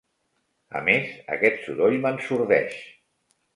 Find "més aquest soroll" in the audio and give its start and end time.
0.87-2.01